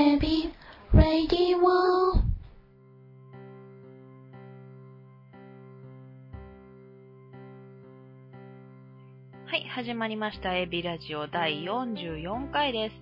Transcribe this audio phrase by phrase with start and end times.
[0.00, 0.44] エビ
[0.94, 1.66] レディオ
[9.44, 10.56] はい、始まりました。
[10.56, 12.94] エビラジオ第44回です。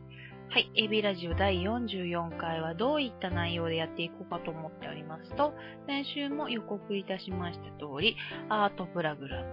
[0.49, 5.53] はい、エビラジオ第44回はどういった内容でやっていこうかと思っておりますと、
[5.87, 8.17] 先週も予告いたしました通り、
[8.49, 9.49] アートプログラム、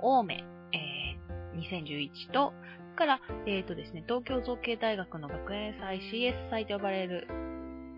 [0.00, 2.52] オーメ、えー、2011と、
[2.94, 7.26] から、えっ、とですね、東京造形大学の学園祭 CS 祭と呼ばれる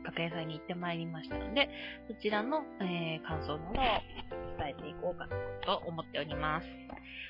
[0.05, 1.69] 学園祭に行ってまいりましたので、
[2.09, 3.75] そちらの、えー感想などを
[4.59, 5.29] 伝えていこうか
[5.65, 6.67] と思っております。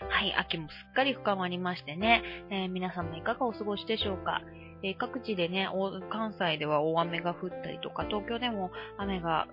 [0.08, 4.42] はい、秋もすっかり深まりましてね、えー皆様いかがお過ごしでしょうか。
[4.82, 5.68] えー各地でね、
[6.10, 9.48] 関西では大雨が降ったりとか、東京でも雨が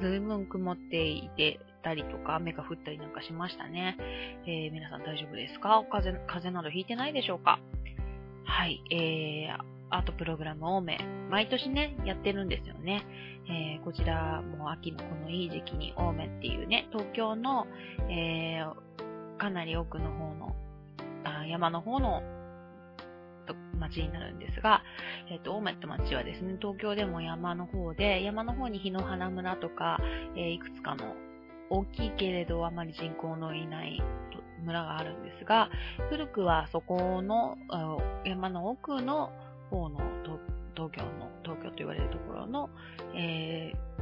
[0.00, 3.96] ずいぶん曇っていてたりとか、雨が降ったりなんかしましたね。
[4.46, 5.84] えー皆さん大丈夫ですか？
[5.90, 7.60] 風、風などひいてないでしょうか？
[8.44, 10.98] はい、えー、アートプログラム多め、
[11.30, 13.04] 毎年ね、やってるんですよね。
[13.48, 17.66] えーこちらも秋のこのいい時期に青梅っていうね、東京の、
[18.08, 18.74] えー
[19.36, 20.54] かなり奥の方の、
[21.24, 22.22] あ山の方の
[23.44, 24.82] と町になるんですが、
[25.30, 29.98] えっ、と、青梅って町はですね、東京でも山の方で、山の方に日野花村とか、
[30.36, 31.14] えーいくつかの
[31.70, 34.02] 大きいけれどあまり人口のいない
[34.64, 35.70] 村があるんですが、
[36.10, 37.56] 古くはそこの
[38.24, 39.30] 山の奥の
[39.70, 40.00] 方の
[40.74, 42.70] 東京の、東京と言われるところの、
[43.14, 43.94] えー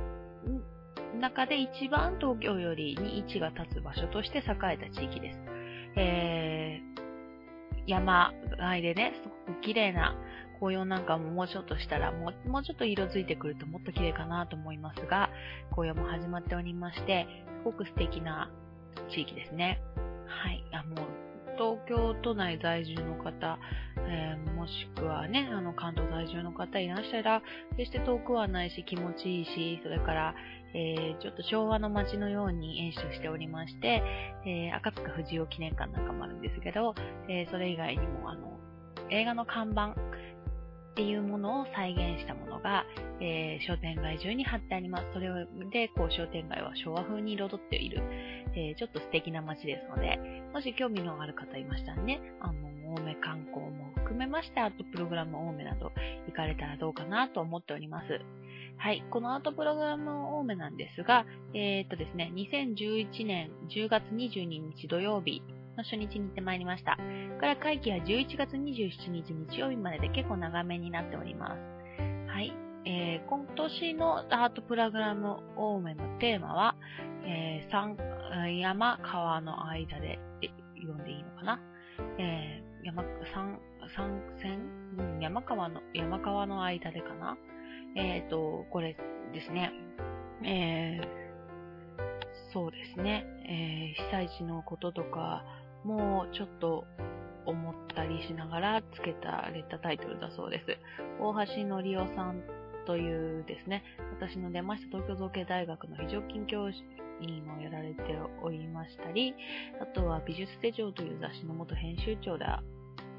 [1.21, 4.43] 中で一番東京よりに位置が立つ場所として栄
[4.75, 5.39] えた地域です。
[5.97, 6.92] えー
[7.87, 10.15] 山あいでね、すごく綺麗な
[10.59, 15.31] 紅葉なんかももうちょっとしたら、もうもうちょっと色づいてくるともっと綺麗かなと思いますが、
[15.73, 17.27] 紅葉も始まっておりまして、
[17.59, 18.51] すごく素敵な
[19.11, 19.83] 地域ですね。
[20.27, 20.65] はい。
[20.73, 23.59] あ、もう、東京都内在住の方、
[24.09, 27.43] えーもしくはね、あの、関東在住の方いらっしゃら、
[27.77, 30.35] 決して遠くはないし、気持ちいいし、それから、
[30.75, 34.03] えーちょっと昭和の街のように演出しておりまして、
[34.47, 36.95] えー赤塚不二夫記念館なんかもあるんですけど、
[37.29, 38.59] えそれ以外にも、あの、
[39.11, 39.95] 映画の看板
[40.93, 42.85] っていうものを再現したものが、
[43.21, 45.05] えー商店街中に貼ってあります。
[45.15, 45.29] それ
[45.73, 48.03] で、こう、商店街は昭和風に彩っている、
[48.55, 50.19] えーちょっと素敵な街ですので、
[50.53, 55.93] もし興味のある方いましたらね、あの、青梅観光も含めまして、アートプログラム青梅など
[56.27, 58.21] 行かれたらどうかなと思っております。
[58.77, 59.03] はい。
[59.11, 65.43] このアートプログラム青梅なんですが、えーっとですね、2011年10月22日土曜日
[65.77, 66.97] の初日に行ってまいりました。
[67.41, 72.31] から会期は11月27日日曜日までで結構長めになっております。
[72.31, 72.53] はい。
[72.85, 76.75] えー今年のアートプログラム青梅のテーマは、
[77.25, 77.97] えー山
[78.49, 81.61] 山川の間でって読んでいいのかな、
[82.19, 83.59] えー山、山、
[83.95, 84.59] 山線、
[84.99, 87.37] うん、山川の、山川の間でかな？
[87.95, 88.97] えっ、と、これ
[89.33, 89.73] ですね。
[90.45, 91.23] えー
[92.53, 93.25] そうですね。
[93.49, 95.45] えー被災地のこととか
[95.85, 96.85] もうちょっと
[97.45, 100.79] 思ったりしながらつけたれたタイトルだそうです。
[101.21, 102.43] 大橋のりおさん
[102.87, 103.83] というですね、
[104.21, 106.71] 私の出ました東京造形大学の非常勤教
[107.21, 108.03] 員をやられて
[108.43, 109.35] おりましたり、
[109.81, 112.63] あとは美術手帳という雑誌の元編集長であ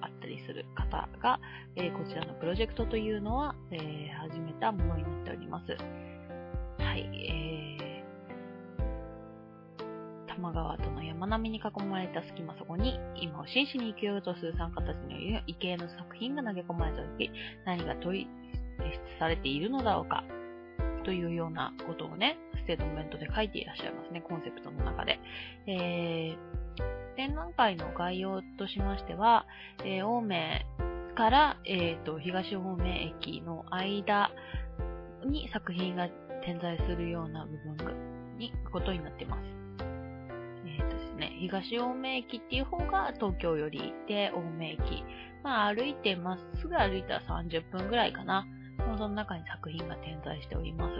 [0.05, 1.39] ったりする方が、
[1.75, 5.77] えーこちらのプロジェクトというのは、えー始めたものになっております。
[6.79, 7.52] はい、えー、
[10.43, 15.17] 摩川との山並みに囲まれた隙間そこに、今を真摯に生きようとする参加たちの
[15.47, 17.31] 異形の作品が投げ込まれた時、
[17.65, 18.27] 何が問い
[18.79, 20.25] 出されているのだろうか、
[21.05, 25.19] というようなことをね、ステートメントで書いていらっしゃいますね、コンセプトの中で。
[25.67, 29.45] えー、展覧会の概要としましては、
[29.85, 30.65] えー青梅
[31.15, 34.31] から、えー、と東青梅駅の間
[35.25, 36.09] に作品が
[36.43, 37.91] 点在するような部分が
[38.37, 39.62] にことになっています。
[41.43, 45.03] 東青梅駅っていう方が東京よりで、青梅駅。
[45.43, 48.47] まあ歩いてまっすぐ歩いたら30分ぐらいかな。
[48.77, 50.95] その中に作品が点在しております。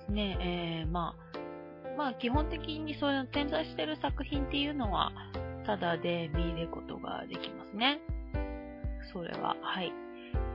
[0.00, 1.14] ですね、えー、ま
[1.94, 5.12] あ、まあ基本的にそういう点在してる作品っていうのは、
[5.66, 8.00] ただで見ることができますね。
[9.12, 9.92] それは、はい。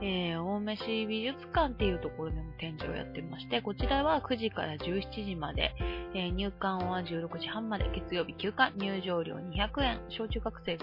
[0.04, 5.74] えー、青梅市美術館っていうところでも展示をやってまして、こちらは9時から17時まで、
[6.14, 10.78] えー入館は16時半まで、月曜日休館、入場料200円、小中学生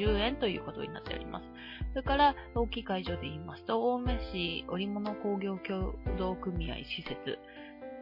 [0.00, 1.46] 50円ということになっております。
[1.90, 7.16] それから、大きい会場で言いますと、青梅市織物工業協同組合施設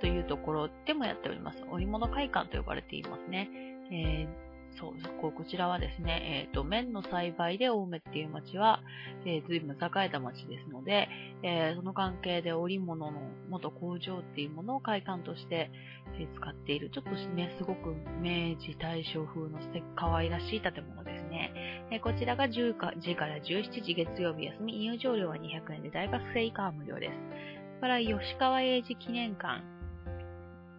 [0.02, 1.64] というところでもやっております。
[1.70, 3.48] 織物会館と呼ばれていますね。
[3.90, 4.48] えー
[4.78, 8.82] そう、こちらはですね、えっ、ー、と、麺の栽培で青梅っていう町は、
[9.25, 11.08] えー、随分栄えた町ですので、
[11.42, 13.20] えー、その関係で織物の
[13.50, 15.70] 元工場っていうものを会館として、
[16.19, 19.58] えー、使っている、ちょっとね、すごく明治大正風の
[19.96, 21.52] 可愛らしい建物ですね。
[21.90, 27.58] えこちらが10時から17時月曜日休み、入場料は200円で大学生以下は無料です。
[27.80, 29.62] から、吉川英治記念館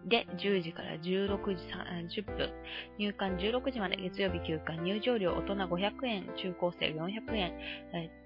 [0.06, 2.50] で、10時から16時30分、
[2.98, 7.52] 入館16時まで月曜日休館、入場料大人500円、中高生400円、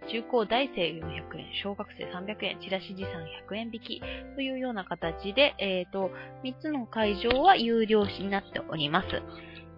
[0.09, 4.03] 中高大生400円、小学生300円、チラシ持参100円引き。
[4.37, 6.11] というような形で、えっ、ー、と、
[6.45, 9.23] 3つの会場は有料になっております。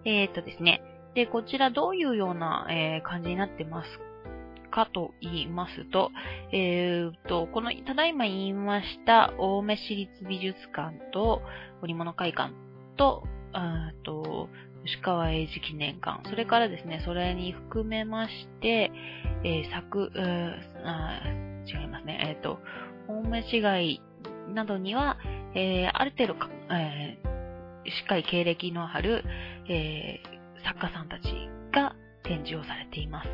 [0.05, 0.81] えっ、ー、とですね、
[1.15, 3.89] で、こちらどういうような、えー、感じになってます
[4.69, 6.11] かと言いますと、
[6.51, 11.41] えー、と、この、ただいま言いました、青梅市立美術館と、
[11.81, 12.53] 織物会館
[12.97, 14.49] と、あと、
[14.85, 18.91] 吉川英治記念館、それからですね、それに含めまして、
[19.43, 20.11] えー、作、
[20.85, 21.21] あ
[21.67, 22.59] 違いますね、えっ、ー、と、
[23.09, 24.01] 青梅市街
[24.53, 25.17] などには、
[25.55, 26.35] えー、ある程度
[26.69, 29.23] えー、しっかり経歴のある、
[29.69, 31.23] えー、作家さんたち
[31.73, 33.29] が展示をされています。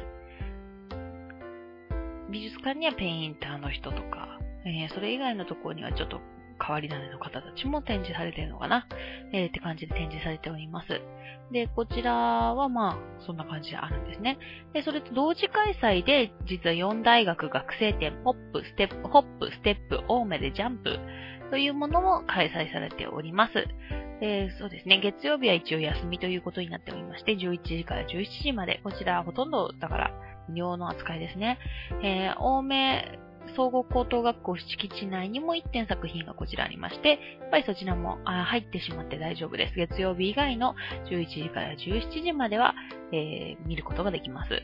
[2.32, 6.20] 美術館にはペインターの人とか、えー、それ以外のところにはちょっと
[6.66, 8.88] 変わり種の方たちも展示されてるのかな、
[9.34, 11.02] えー、って感じで展示されております。
[11.52, 14.38] で、こちらはまあ、そんな感じであるんですね。
[14.74, 20.98] で、それと同時開催で、実は4大学学生展、ホップ、ステップ、ホップ、ステップ、オーメでジャンプ
[21.52, 23.54] というものも開催されております。
[24.20, 30.12] で、そうですね、月曜日は一応休みということになっておりまして、11時から17時まで、こちらはほとんど、だから、
[30.48, 31.60] 無料の扱いですね。
[32.02, 33.20] えー、青梅
[33.56, 37.16] 総合高等学校敷地内にも1点作品がこちらありまして、や
[37.48, 39.76] っぱりそちらも入ってしまって大丈夫です。
[39.76, 40.76] 月曜日以外の
[41.10, 42.76] 11時から17時までは、
[43.12, 44.64] えー、見ることができます。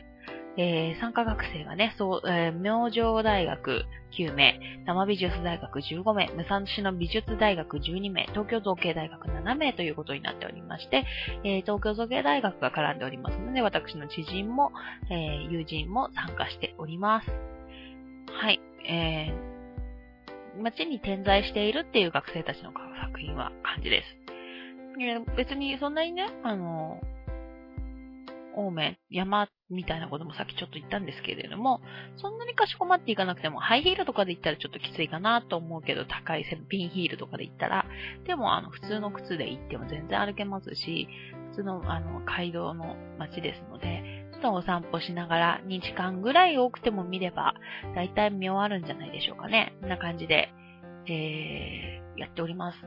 [0.56, 3.84] えー、参加学生がね、そう、えー、明星大学
[4.18, 11.06] 9名、生美術大学15名、武蔵野美術大学12名、東京造形大学7名ということになっておりまして、
[11.44, 14.72] えー、東京造形大学が絡んでおりますので、私の知人も、
[15.10, 17.28] え友人も参加しております。
[18.32, 18.60] はい。
[18.86, 22.72] えー、街に点在しているっていう学生たちの
[23.02, 24.20] 作品は感じです。
[25.36, 27.00] 別にそんなにね、あの、
[28.56, 31.80] 青梅、山みたいなこともさっきちょっと言ったんですけれども、
[32.16, 37.86] そんなにかしこまっていかなくても、ハイヒールとかで行ったらちょっときついかなと思うけど、高いピンヒールとかで行ったら、
[38.26, 41.08] でもあの、普通の靴で行っても全然歩けますし、
[41.52, 47.54] 普通のあの、街道の街ですので、ちょっとお散歩しながら2時間ぐらい多くても見れば、
[47.94, 49.74] だいたい見終わるんじゃないでしょうかね。
[49.80, 50.48] こんな感じで、
[51.06, 52.78] えー、やっております。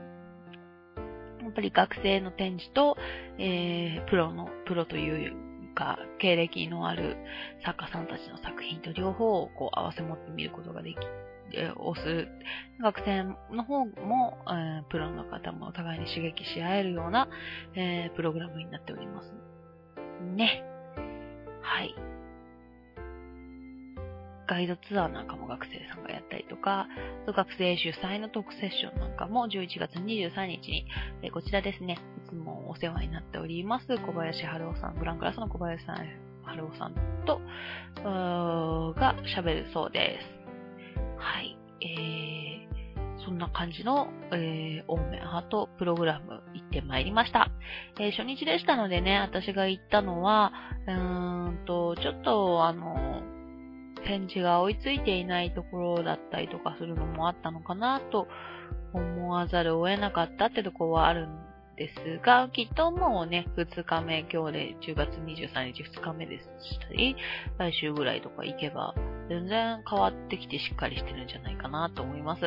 [1.42, 2.96] やっぱり学生の展示と、
[3.38, 5.32] えー、プロの、プロという
[5.74, 7.16] か、経歴のある
[7.64, 10.96] 作家さんたちの作品と両方をこう合わせ持って見ることができ、
[11.52, 12.28] えをする。
[12.80, 13.22] 学生
[13.54, 17.28] の方も、えー、プロの方もお互いに刺激し合えるような、
[17.76, 19.32] えー、プログラムになっております。
[20.34, 20.64] ね。
[24.46, 26.86] ガイドツアーなんかも学生さんがやったりとか、
[27.26, 30.86] 学生主催のトークセッションなんかも11月23日に、
[31.22, 35.96] えこちらですね、いつもお世話になっております、小林春夫さん、グランクラスの小林さん、
[36.42, 36.94] 春夫さん
[37.26, 37.40] と、
[38.04, 40.44] が喋るそうです。
[41.16, 41.56] はい。
[41.80, 47.50] えー、そんな感じの、えー、オーメンハートプログラム行ってまいりました。
[47.98, 50.52] えー、初日でしたのでね、私が行ったのは、
[50.86, 53.13] うーんと、ちょっと、あの、
[54.04, 58.28] 展示が追いついていないところだったりとかするのもあったのかなと
[58.92, 61.44] 思わざるを得なかったってとこはあるん
[61.76, 67.16] ですが、きっともうね、2日目、今日で10月23日2日目でしたり、
[67.58, 68.94] 来週ぐらいとか行けば、
[69.28, 72.42] 全然変わってきてしっかりしてるんじゃないかなと思います。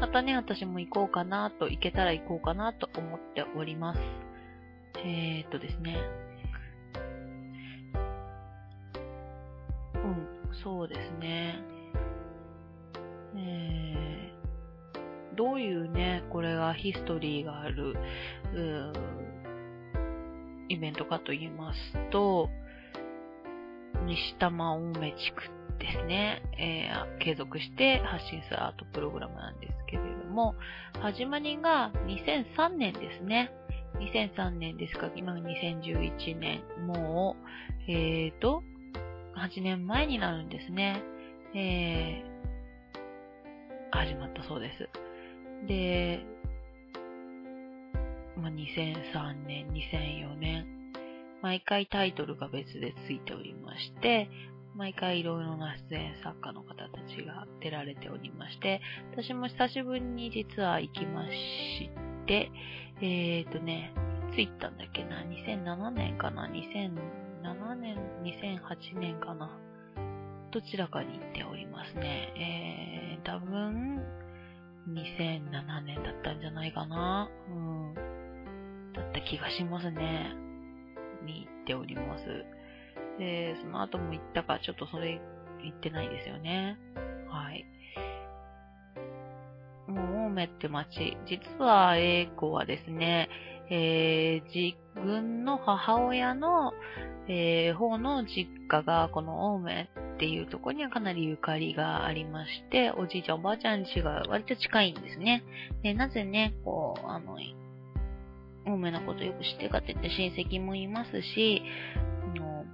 [0.00, 4.00] またね、私も行こうかなと、行けたら行こうかなと思っております。
[5.04, 5.96] えー、っとですね。
[10.62, 11.60] そうですね。
[13.34, 17.96] えー、どういうね、これがヒストリーがある、
[20.68, 22.48] イベントかと言いますと、
[24.06, 25.42] 西多摩青梅地区
[25.78, 30.54] ですね、えー、継続して発信するアートプログラムなんですけれども、
[31.00, 33.52] 始まりが2003年ですね。
[33.98, 36.62] 2003年ですか、今2011年。
[36.86, 37.36] も
[37.88, 38.62] う、えーと、
[39.36, 41.02] 8年前になるんですね。
[41.54, 44.88] えー、始まったそうです。
[45.66, 46.24] で、
[48.36, 50.66] まあ、2003年、2004年、
[51.42, 54.30] 毎回タイトルが別でついておりまして、
[54.74, 56.84] 毎回いろいろな出演作家の方た
[57.14, 58.80] ちが出られておりまして、
[59.12, 61.90] 私も久しぶりに実は行きまし
[62.26, 62.50] て、
[63.00, 63.92] えーとね、
[64.34, 66.90] つ行ったんだっけな ?2007 年かな？200
[67.42, 69.50] ?2007 年 ?2008 年かな
[70.52, 73.18] どちらかに行っておりますね。
[73.18, 74.02] えー、多分、
[74.88, 77.94] 2007年だったんじゃないかなうん。
[78.92, 80.34] だった気がしますね。
[81.24, 82.24] に行っております。
[83.18, 85.20] で、その後も行ったか、ちょっとそれ
[85.62, 86.76] 行ってないですよね。
[87.28, 87.64] はい。
[89.88, 93.28] もう、青梅って町、実は英子はですね、
[93.70, 96.72] えー、自分の母親の、
[97.28, 105.44] えー、方の実家がこの青梅っていうところにはかなりゆかりがありまして、おじいちゃんおばあちゃん家が割と近いんですね。
[105.82, 107.36] で、なぜね、こう、あの、
[108.66, 111.62] 青梅のことよく知ってるかって言って親戚もいますし、
[112.34, 112.64] あの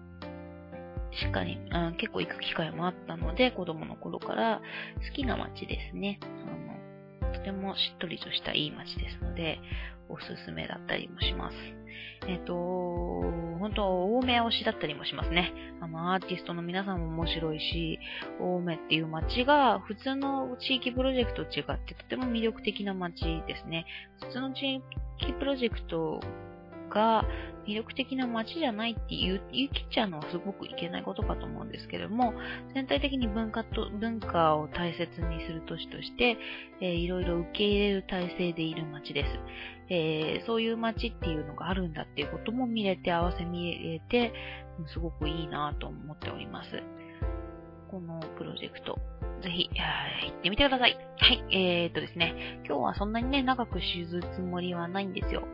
[1.12, 4.61] しっかりあ、結構行く機会もあったので、子供の頃から
[5.09, 6.21] 好きな街ですね。
[6.23, 6.26] あ
[6.73, 6.77] の、
[7.32, 9.58] とてもしっとりとしたいい街ですので、
[10.08, 11.56] おすすめだったりもします。
[12.26, 12.54] えっ、と、
[13.58, 15.52] 本当多め推しだったりもしますね。
[15.80, 17.99] あの、アーティストの皆さんも面白いし、
[18.40, 23.87] 多めっていう街が普通の地域プロジェクトと違ってとても魅力的な街ですね。
[24.20, 24.82] 普通の地
[25.20, 26.20] 域プロジェクト
[26.88, 27.25] が
[27.66, 32.33] 魅力的な街じゃないって言う言い切っちゃうのはすごくいけないことかと思うんですけれども、
[32.75, 36.38] 全体的に文化と、文化を大切にする都市として、
[36.80, 39.30] えーいろいろ受け入れる体制でいる街です。
[39.90, 44.33] えーそういう街っていうのがあるんだっていうことも見れて、合わせ見れて、
[44.92, 46.71] すごくいいなと思っております。
[47.90, 48.99] このプロジェクト、
[49.42, 49.71] ぜひ、
[50.26, 50.97] 行ってみてください。
[51.18, 55.47] はい、えーっとですね、今日はそんなにね、長くするつもりはないんですよ。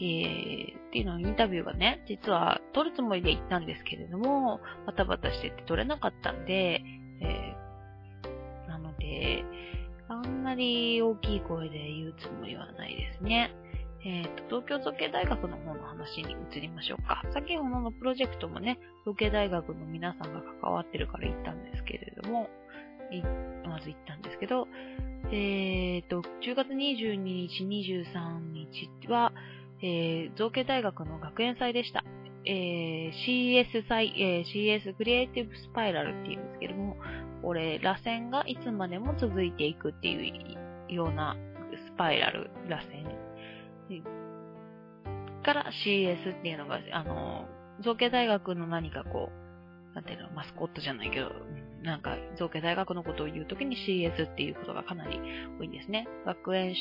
[0.00, 6.82] えー、っていうのはインタビューがね、実は撮るつもりで行ったんですけれども、バタバタしてて撮れなかったんで、
[7.20, 9.44] えー、なので、
[10.08, 13.54] あんまり大きい声で言うつもりはないですね。
[14.02, 17.22] えっ、と、東京造形大学の方の話に移りましょうか。
[17.34, 22.48] 先ほどのプロジェクトもね、造形大学の皆さんが関わってるから行ったんですけれども、
[23.68, 24.68] まず行ったんですけど、
[25.32, 29.32] えっ、と、10月22日、23日は、
[29.82, 32.04] えー、造形大学の学園祭でした。
[32.44, 36.96] えー CS 祭、えー CS クリエイティブスパイラルっていうんですけども、
[37.42, 41.36] これ、螺旋がいつまでも続いていくっていうような
[41.86, 43.00] スパイラル、螺旋
[45.42, 47.48] から CS っていうのが、あの、
[47.82, 49.30] 造形大学の何かこ
[49.92, 51.30] う、なんていうの、マスコットじゃないけど、
[51.82, 55.20] なんか、造形大学のことを言うときに CS っていうことがかなり
[55.58, 56.08] 多いんですね。
[56.26, 56.74] 学園、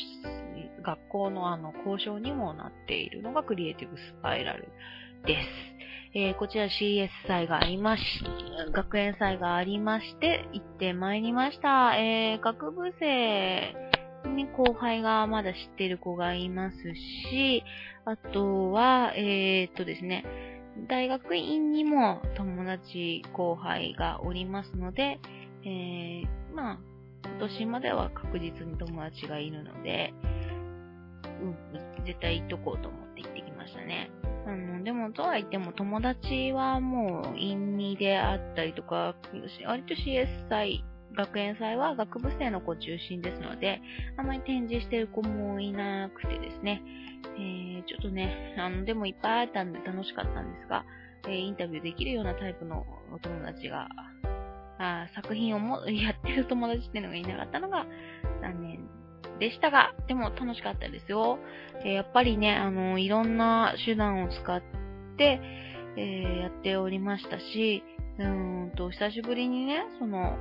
[0.83, 4.67] 学校のあの、交渉にもなっているのがクリエイティブスパイラル
[5.25, 5.47] です。
[6.15, 8.01] えーこちら CS 祭がありまし、
[8.73, 11.95] 学園祭がありまして、行ってまいりました。
[11.97, 13.75] えー学部生
[14.35, 16.77] に後輩がまだ知ってる子がいます
[17.31, 17.63] し、
[18.05, 20.25] あとは、えーっとですね、
[20.87, 25.19] 大学院にも友達後輩がおりますので、
[25.63, 26.79] えーまあ、
[27.25, 30.13] 今年までは確実に友達がいるので、
[31.41, 31.45] う
[32.01, 34.11] ん、絶対行っとこうと思って行ってきましたね。
[34.45, 39.15] あの、でも、とは言っても友達はもう、院にであったりとか、
[39.65, 40.83] 割と CS 祭、
[41.15, 43.81] 学園祭は学部生の子中心ですので、
[44.17, 46.81] あまり展示してる子もいなくてですね、
[47.39, 50.85] えー、ちょっとね、あの、でもいっぱいあったんで楽しかったんですが、
[51.27, 53.87] えーインタビューできるようなタイプのお友達が、
[54.77, 57.85] あ作品をもやってる友達っていうのがいなかったのが
[58.41, 58.87] 残念
[59.39, 61.39] でしたが、でも楽しかったですよ。
[61.83, 64.61] えーやっぱりね、あの、いろんな手段を使っ
[65.17, 65.41] て、
[65.97, 67.83] えやっておりましたし、
[68.19, 70.37] うーんと、久しぶりにね、その、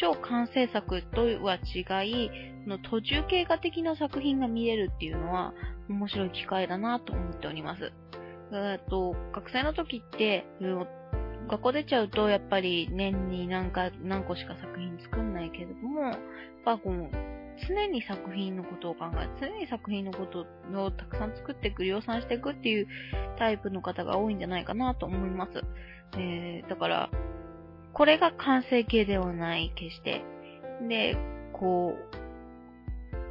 [0.00, 2.30] 超完成作とは違い、
[2.66, 5.54] の途中経過的な作品が見れるっていうのは
[5.88, 7.92] 面白い機会だなと思っております。
[8.52, 10.46] えっと、学生の時って、
[11.48, 16.18] 学校出ちゃうとやっぱり年に何か、何個しか作品作んないけれども、やっ
[16.64, 17.10] ぱこう、
[17.66, 20.46] 常に作品のことを考え、常に作品のこと
[20.80, 22.86] をたくさん作っていく、量産していくっていう
[23.38, 25.62] タイプの方が多いんじゃないかなと思います。
[26.16, 27.10] えー、だから、
[27.92, 30.22] これが完成形ではない、決して。
[30.88, 31.16] で、
[31.52, 31.94] こ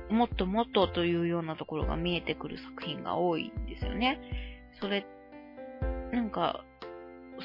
[0.10, 4.20] う、もっともっとというようなところが見えてくる作品が多いんですよね。
[4.80, 5.06] それ、
[6.12, 6.64] なんか、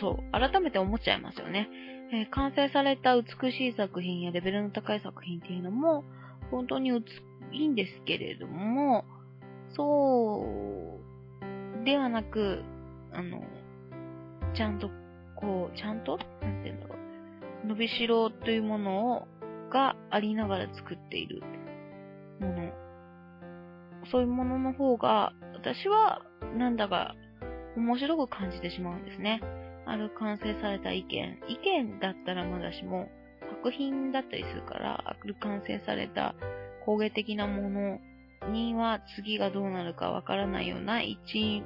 [0.01, 1.69] そう、改めて思っちゃいますよね。
[2.13, 6.05] えー完成された美しい作品やレベルの高い作品っていうのも、
[6.51, 7.07] 本当にうつ
[7.53, 9.05] いいんですけれども、
[9.75, 11.01] そ
[11.81, 12.63] う、ではなく、
[13.13, 13.43] あの、
[14.55, 14.91] ちゃんと、
[15.43, 16.95] こう、ちゃんとなんて言うんだろ
[17.65, 17.67] う。
[17.67, 19.29] 伸びしろというものを、
[19.71, 21.43] がありながら作っている
[22.41, 22.73] もの。
[24.11, 26.23] そういうものの方が、私は、
[26.57, 27.15] なんだか、
[27.77, 29.41] 面白く感じてしまうんですね。
[29.87, 31.39] ある完成された意見。
[31.49, 33.09] 意見だったらまだしも、
[33.51, 36.35] 作品だったりするから、ある完成された
[36.85, 37.99] 工芸的なもの
[38.51, 41.63] には次がどうなるかわからないような一、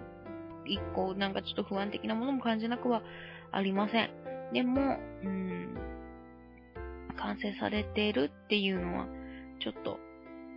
[0.67, 3.03] 一個なんかちょっと不安的なものも感じなくは
[3.53, 4.11] ありません。
[4.53, 5.75] でも、うん、
[7.17, 9.07] 完成されているっていうのは、
[9.61, 9.99] ちょっと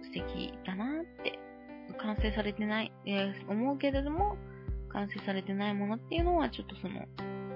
[0.04, 1.40] 素敵だなって、
[1.98, 4.38] 完成されてない、えー、思うけれども、
[4.90, 7.06] 完成されてないものっていうのは、ちょっとその、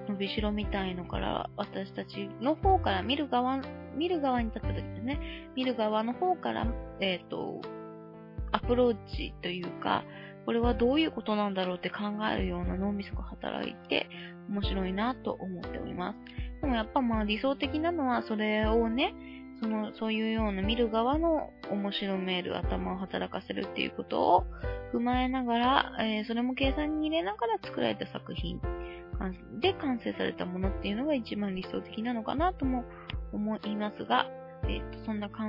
[0.08, 3.60] 伸びしろみたいのから、私たちの方から見る側、
[3.96, 6.66] 見る側に立った時ですね、見る側の方から、
[7.00, 7.60] えっ、ー、と、
[8.52, 10.04] アプローチというか、
[10.44, 11.96] これはどういうことなんだろうって考
[12.32, 14.08] えるような脳みそが働いて
[14.48, 16.18] 面白いなと思っております。
[16.60, 19.14] でもやっぱまあ理想的なのはそれをね、
[19.60, 24.44] その、そういうような見る側の面白める頭を働かせるっていうことを
[24.92, 28.60] 踏まえながら、えー、それも計算に入れながら作られた作品
[29.60, 32.84] で完成されたものっていうのが一番理想的なのかなとも
[33.32, 34.26] 思いますが、
[34.64, 35.44] えー、そんな可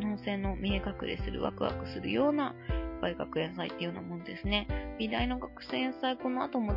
[0.00, 2.54] 能性の見え隠れするワクワクするような
[3.00, 4.66] 外学園祭っていうようなもんですね。
[4.98, 6.74] 美大の学園祭この後も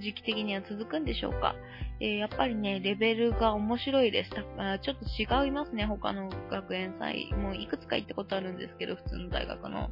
[0.00, 1.54] 時期的には続くんでしょうか？
[2.00, 4.30] えー、やっぱりね、レベルが面白いです。
[4.58, 5.04] あちょっと
[5.44, 7.32] 違いますね、他の学園祭。
[7.34, 9.90] もういくつか行ったことあるんですけど、普通の大学の。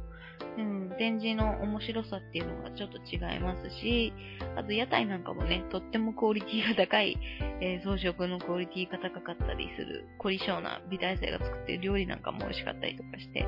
[0.57, 4.11] うん、展示の面白さっていうのがちょっと違いますし、
[4.57, 7.15] あと屋台なんかもね、とってもクオリティが高い、
[7.61, 13.45] えー、装飾のクオリティが高かったりする、凝り性な美大生が作ってる料理なんかも美味しかったりとかして、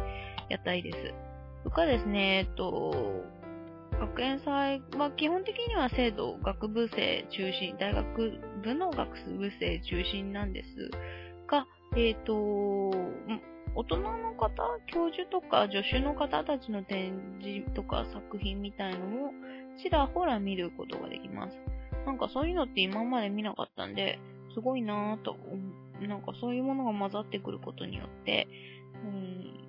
[0.49, 0.97] 屋台です。
[1.63, 2.93] それからですね、えっと、
[3.99, 10.91] 学園祭は基本的には生徒、学部生中心、大学部の学部生中心なんです
[11.47, 11.65] が、
[11.95, 12.33] えっ、と、
[13.75, 14.51] 大人の方、
[14.87, 19.31] 教授とか助手の方たちの展示とか作品みたいのも
[19.81, 21.57] ちらほら見ることができます。
[22.05, 24.19] なんかそういうのって今まで見なかったんで、
[24.53, 25.37] すごいなぁと、
[26.05, 28.49] なんかそういうものが混ざってくることによって、
[29.05, 29.62] うん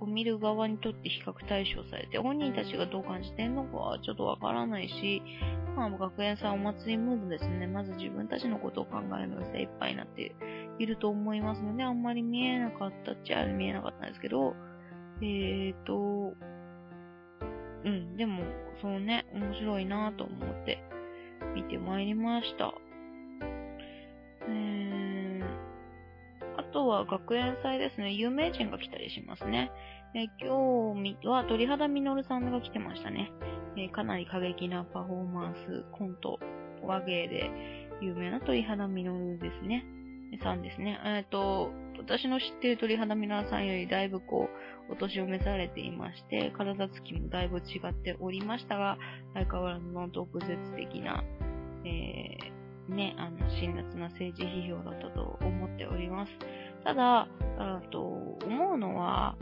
[0.00, 5.22] こう見る側にとって比較対象されて、本人たちがどう感じてんのかはちょっとわからないし、
[5.76, 7.66] まあ、学園さんお祭りムードですね。
[7.66, 10.34] まず自分たちのことを考えるのが精一杯になって
[10.78, 14.56] いると思いますので、あんまり見えなかったっちゃ見えなかったんですけど、
[15.20, 16.34] えーと、
[17.84, 18.42] うん、でも、
[18.80, 20.82] そうね、面白いなと思って
[21.54, 22.72] 見てまいりました。
[26.80, 28.12] とは学園祭ですね。
[28.12, 29.70] 有名人が来たりしますね。
[30.14, 33.30] え今日は鳥肌みのるさんが来てましたね。
[33.76, 36.40] えかなり過激なパフォーマンス、コント、
[36.82, 37.50] 和芸で
[38.00, 39.84] 有名な鳥肌みのるですね。
[40.42, 40.98] さんですね。
[41.04, 44.48] えっ、と、私の知ってる鳥肌みのるさんよりだいぶこ
[44.88, 48.96] う、お年を召されていまして、体つきもだいぶ違っておりましたが、
[49.34, 51.24] 相変わらずの毒舌的な、
[51.84, 56.32] えー、ね、あの、辛辣な政治批評だったと思っております。
[56.84, 59.36] ただ、あと、思うのは、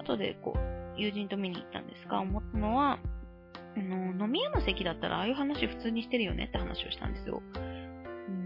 [0.00, 2.98] 後でこう、友人と見に行ったんですが、思ったのは、
[3.76, 7.42] あの、飲み屋の席だったらああいう話普通にしてるよねって話をしたんですよ。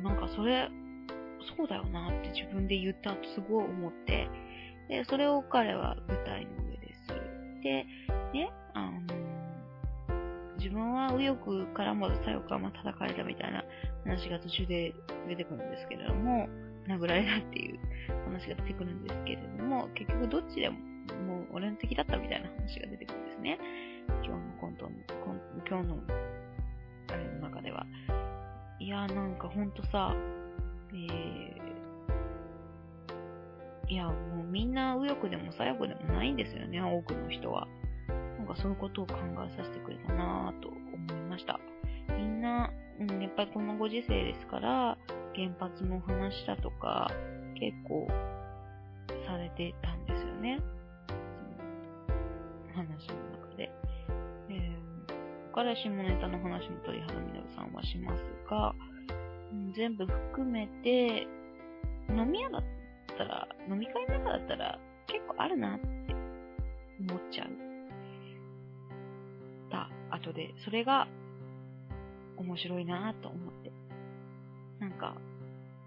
[0.03, 0.69] なんかそれ、
[1.57, 4.29] そうだよなって自分で言った後すごい思って、
[4.89, 7.09] で、それを彼は舞台の上です。
[7.63, 7.87] で、
[8.33, 9.01] ね、あの、
[10.59, 13.65] 自分は右翼からも左翼からも叩かれたみたいな
[14.05, 14.95] 話が途中で
[15.29, 16.49] 出てくるんですけれども、
[16.89, 17.79] 殴られたっていう
[18.25, 20.79] 話が出てくるんですけれども、結局どっちでも、
[21.27, 23.59] もう俺の敵だったみたいな話が出てくるんですね。
[24.09, 24.91] 今日のコントの、
[25.69, 25.99] 今日の、
[27.09, 27.87] あれの中では。
[28.81, 30.15] いやーなんかほんとさ、
[30.93, 37.67] えー、いや、もうみんな右翼でも左翼でもないんですよね、多くの人は。
[38.39, 39.15] なんかそういうことを考
[39.47, 40.79] えさせてくれたなぁと思
[41.11, 41.59] いました。
[42.17, 42.71] みんな、
[43.01, 44.97] うん、やっぱりこのご時世ですから、
[45.39, 47.09] 原発の話だとか、
[47.55, 48.09] 結構
[49.25, 50.59] されてたんですよね。
[51.07, 51.15] そ
[52.67, 53.15] の話の
[53.47, 53.71] 中で。
[54.51, 58.75] えー、から下ネタの話も鳥肌みのるさんはしますが、
[59.77, 61.29] 全部含めて、
[62.09, 62.63] 飲み屋だっ
[63.17, 65.87] たら、飲み会の中だったら結構あるなって
[66.99, 67.49] 思っちゃう。
[69.71, 71.07] た後で、それが
[72.37, 73.71] 面白いなと思って。
[74.81, 75.17] なんか、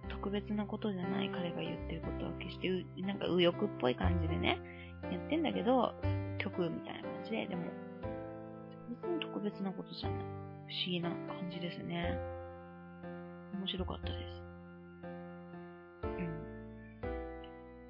[0.10, 2.70] 特別なことじゃない彼が言ってることは決して、
[3.02, 4.60] なんか右翼っぽい感じでね、
[5.10, 5.94] 言ってんだけど、
[6.38, 7.64] 曲みたいな感じで、でも、
[8.90, 10.20] 別に特別なことじゃない。
[10.72, 12.18] 思議な感じですね。
[13.54, 14.42] 面白かったです。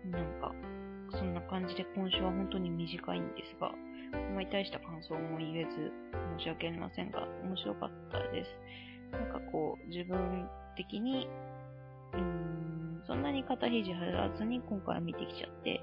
[0.04, 0.12] うん。
[0.12, 0.52] なんか、
[1.12, 3.74] そんな感じで今週は本当に短いんですが、あ
[4.34, 5.92] まり大した感想も言えず、
[6.38, 8.50] 申し訳ありませんが、面白かったです。
[9.12, 11.30] なんかこう、自分的に、
[12.14, 15.82] うん、そんなに肩肘張らずに今回見てきちゃって、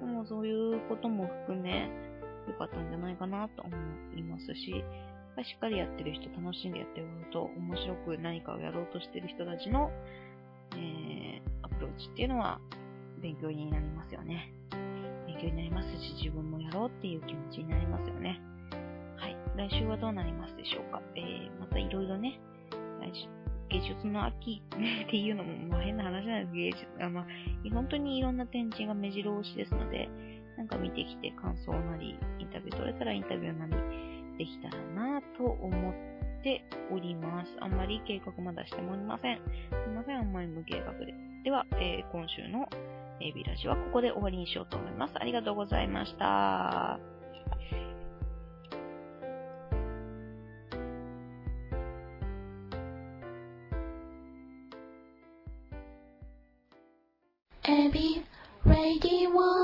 [0.00, 1.90] でもそういうことも含め、
[2.48, 3.72] 良かったんじゃないかなと思
[4.16, 4.82] いますし、
[5.42, 9.90] しっかりやってる人、楽しんでやってると、面白く何かをやろうとしてる人たちの、
[10.74, 12.60] えー、アプローチっていうのは
[13.22, 14.52] 勉強になりますよね。
[15.26, 18.40] 勉強になりますし、自分もやろうっていう気持ちになりますよね。
[19.16, 19.36] はい。
[19.56, 21.00] 来週はどうなりますでしょうか？
[21.14, 22.40] えー、またいろいろね、
[23.70, 24.62] 芸術の秋
[25.06, 27.26] っていうのも、まあ変な話なんです芸術、あまあ、
[27.72, 30.08] 本当にいろんな展示が目白押しですので、
[30.56, 33.72] なんか見てきて感想なり、インタビュー取れたらインタビューなり
[34.38, 37.56] できたらなと思っております。
[37.60, 39.36] あんまり計画まだしてもおりません。
[39.36, 39.40] す
[39.88, 41.14] いません、あんまり無計画で。
[41.44, 42.68] では、えー、今週の
[43.20, 45.14] AB ラジはここで終わりにしようと思います。
[45.16, 47.09] ありがとうございました。
[57.70, 58.24] Baby,
[58.64, 59.59] ready one.